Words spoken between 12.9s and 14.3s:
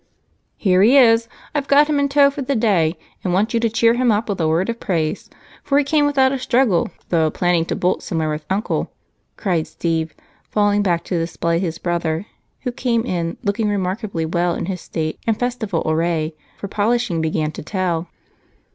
in looking remarkably